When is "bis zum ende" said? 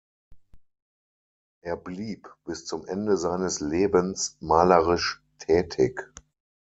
2.43-3.17